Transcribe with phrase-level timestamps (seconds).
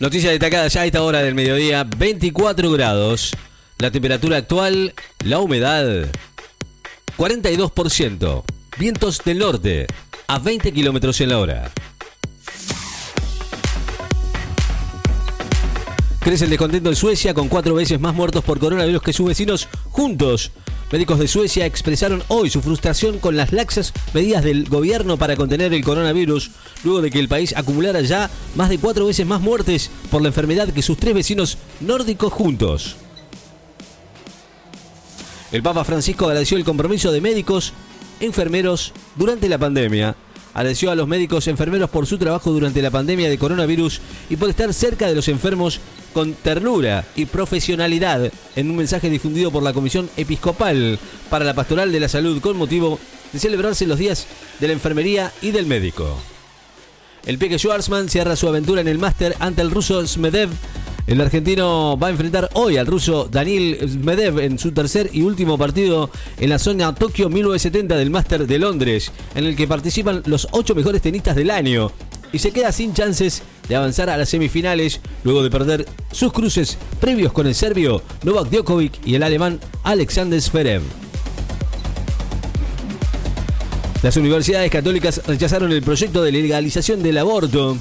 [0.00, 3.30] Noticia destacada ya a esta hora del mediodía, 24 grados.
[3.78, 4.92] La temperatura actual,
[5.24, 6.08] la humedad,
[7.16, 8.42] 42%.
[8.76, 9.86] Vientos del norte,
[10.26, 11.70] a 20 kilómetros en la hora.
[16.18, 19.68] Crece el descontento en Suecia con cuatro veces más muertos por coronavirus que sus vecinos
[19.90, 20.50] juntos.
[20.92, 25.72] Médicos de Suecia expresaron hoy su frustración con las laxas medidas del gobierno para contener
[25.72, 26.50] el coronavirus,
[26.84, 30.28] luego de que el país acumulara ya más de cuatro veces más muertes por la
[30.28, 32.96] enfermedad que sus tres vecinos nórdicos juntos.
[35.50, 37.72] El Papa Francisco agradeció el compromiso de médicos,
[38.20, 40.16] enfermeros durante la pandemia
[40.54, 44.00] agradeció a los médicos enfermeros por su trabajo durante la pandemia de coronavirus
[44.30, 45.80] y por estar cerca de los enfermos
[46.14, 51.90] con ternura y profesionalidad en un mensaje difundido por la Comisión Episcopal para la Pastoral
[51.90, 53.00] de la Salud con motivo
[53.32, 54.26] de celebrarse los días
[54.60, 56.18] de la enfermería y del médico.
[57.26, 60.50] El Peque Schwarzman cierra su aventura en el máster ante el ruso Smedev
[61.06, 65.58] el argentino va a enfrentar hoy al ruso Daniel Medvedev en su tercer y último
[65.58, 70.48] partido en la zona Tokio 1970 del Master de Londres, en el que participan los
[70.52, 71.92] ocho mejores tenistas del año.
[72.32, 76.78] Y se queda sin chances de avanzar a las semifinales luego de perder sus cruces
[77.00, 81.03] previos con el serbio Novak Djokovic y el alemán Alexander Zverev.
[84.04, 87.78] Las universidades católicas rechazaron el proyecto de legalización del aborto.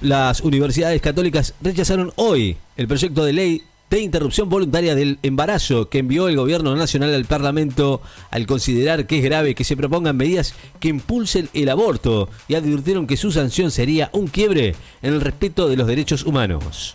[0.00, 5.98] Las universidades católicas rechazaron hoy el proyecto de ley de interrupción voluntaria del embarazo que
[5.98, 10.54] envió el gobierno nacional al Parlamento al considerar que es grave que se propongan medidas
[10.78, 15.68] que impulsen el aborto y advirtieron que su sanción sería un quiebre en el respeto
[15.68, 16.94] de los derechos humanos.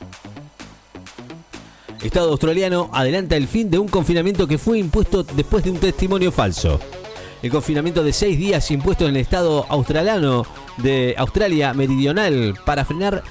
[2.03, 6.31] Estado australiano adelanta el fin de un confinamiento que fue impuesto después de un testimonio
[6.31, 6.79] falso
[7.45, 13.21] el confinamiento de seis días impuesto en el estado australiano de Australia Meridional para frenar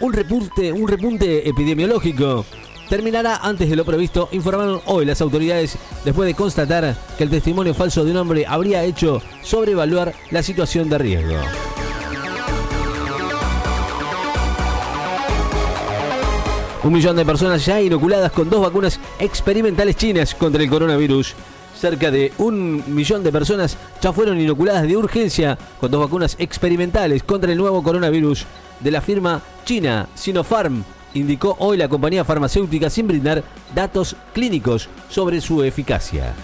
[0.00, 2.44] un repunte, un repunte epidemiológico
[2.90, 7.72] terminará antes de lo previsto, informaron hoy las autoridades después de constatar que el testimonio
[7.72, 11.36] falso de un hombre habría hecho sobrevaluar la situación de riesgo.
[16.84, 21.34] Un millón de personas ya inoculadas con dos vacunas experimentales chinas contra el coronavirus
[21.76, 27.22] cerca de un millón de personas ya fueron inoculadas de urgencia con dos vacunas experimentales
[27.22, 28.46] contra el nuevo coronavirus
[28.80, 30.84] de la firma china Sinopharm,
[31.14, 33.42] indicó hoy la compañía farmacéutica sin brindar
[33.74, 36.34] datos clínicos sobre su eficacia.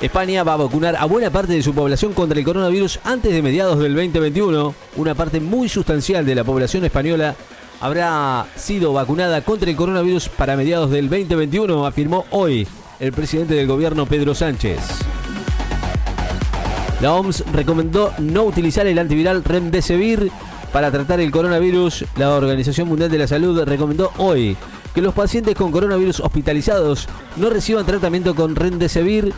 [0.00, 3.42] España va a vacunar a buena parte de su población contra el coronavirus antes de
[3.42, 4.74] mediados del 2021.
[4.96, 7.34] Una parte muy sustancial de la población española
[7.80, 12.66] habrá sido vacunada contra el coronavirus para mediados del 2021, afirmó hoy
[13.00, 14.78] el presidente del gobierno Pedro Sánchez.
[17.00, 20.30] La OMS recomendó no utilizar el antiviral Remdesivir
[20.70, 22.04] para tratar el coronavirus.
[22.16, 24.56] La Organización Mundial de la Salud recomendó hoy
[24.94, 29.32] que los pacientes con coronavirus hospitalizados no reciban tratamiento con Remdesivir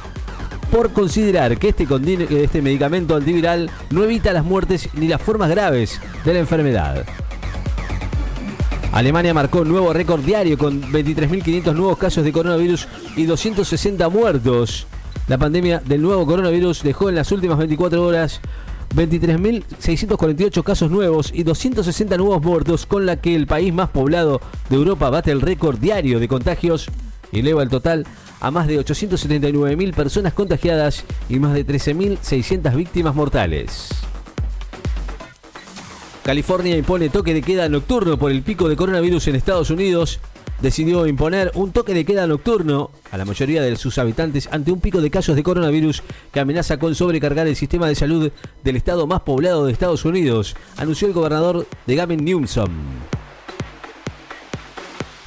[0.72, 1.86] por considerar que este,
[2.42, 7.04] este medicamento antiviral no evita las muertes ni las formas graves de la enfermedad.
[8.92, 12.86] Alemania marcó un nuevo récord diario con 23.500 nuevos casos de coronavirus
[13.16, 14.86] y 260 muertos.
[15.28, 18.42] La pandemia del nuevo coronavirus dejó en las últimas 24 horas
[18.94, 24.76] 23.648 casos nuevos y 260 nuevos muertos, con la que el país más poblado de
[24.76, 26.90] Europa bate el récord diario de contagios
[27.32, 28.06] y eleva el total
[28.40, 33.88] a más de 879.000 personas contagiadas y más de 13.600 víctimas mortales.
[36.22, 40.20] California impone toque de queda nocturno por el pico de coronavirus en Estados Unidos.
[40.60, 44.80] Decidió imponer un toque de queda nocturno a la mayoría de sus habitantes ante un
[44.80, 48.30] pico de casos de coronavirus que amenaza con sobrecargar el sistema de salud
[48.62, 52.70] del estado más poblado de Estados Unidos, anunció el gobernador de Gavin Newsom.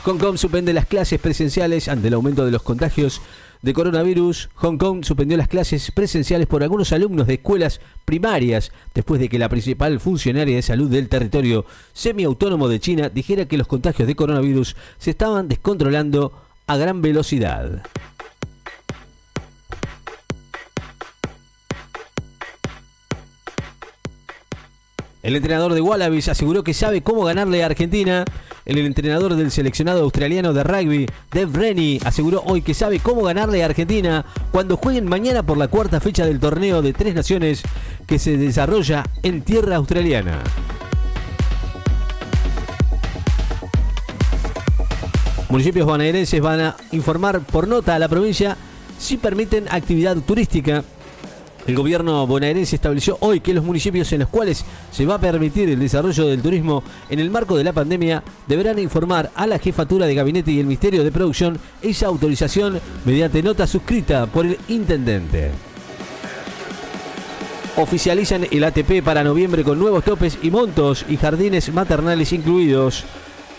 [0.06, 3.24] Hong Kong suspende las clases presenciales ante el aumento de los contagios
[3.64, 9.20] de coronavirus, Hong Kong suspendió las clases presenciales por algunos alumnos de escuelas primarias después
[9.20, 13.66] de que la principal funcionaria de salud del territorio semiautónomo de China dijera que los
[13.66, 16.34] contagios de coronavirus se estaban descontrolando
[16.68, 17.82] a gran velocidad.
[25.26, 28.24] El entrenador de Wallabies aseguró que sabe cómo ganarle a Argentina
[28.64, 33.64] el entrenador del seleccionado australiano de rugby, Dev Rennie, aseguró hoy que sabe cómo ganarle
[33.64, 37.64] a Argentina cuando jueguen mañana por la cuarta fecha del torneo de tres naciones
[38.06, 40.44] que se desarrolla en tierra australiana.
[45.50, 48.58] Municipios bonaerenses van a informar por nota a la provincia
[49.00, 50.84] si permiten actividad turística
[51.68, 55.68] El gobierno bonaerense estableció hoy que los municipios en los cuales se va a permitir
[55.70, 60.06] el desarrollo del turismo en el marco de la pandemia deberán informar a la jefatura
[60.06, 65.52] de gabinete y el Ministerio de Producción esa autorización mediante nota suscrita por el intendente.
[67.78, 73.06] Oficializan el ATP para noviembre con nuevos topes y montos y jardines maternales incluidos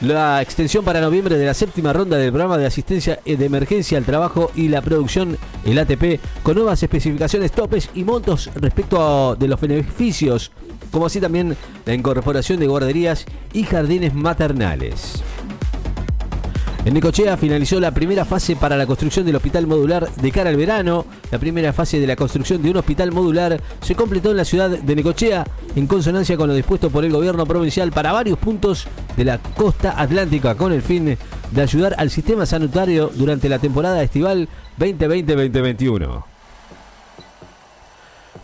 [0.00, 4.04] la extensión para noviembre de la séptima ronda del programa de asistencia de emergencia al
[4.04, 9.60] trabajo y la producción, el ATP, con nuevas especificaciones, topes y montos respecto de los
[9.60, 10.52] beneficios,
[10.90, 15.22] como así también la incorporación de guarderías y jardines maternales.
[16.86, 20.56] En Necochea finalizó la primera fase para la construcción del hospital modular de cara al
[20.56, 21.04] verano.
[21.32, 24.70] La primera fase de la construcción de un hospital modular se completó en la ciudad
[24.70, 25.44] de Necochea
[25.74, 28.86] en consonancia con lo dispuesto por el gobierno provincial para varios puntos
[29.16, 31.18] de la costa atlántica con el fin
[31.50, 34.48] de ayudar al sistema sanitario durante la temporada estival
[34.78, 36.22] 2020-2021.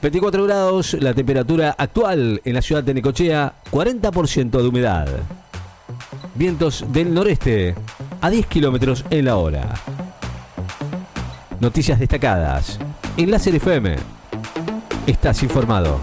[0.02, 5.06] 24 grados, la temperatura actual en la ciudad de Necochea, 40% de humedad.
[6.34, 7.76] Vientos del noreste
[8.22, 9.74] a 10 kilómetros en la hora.
[11.60, 12.78] Noticias destacadas.
[13.16, 13.96] En Láser FM.
[15.06, 16.00] Estás informado.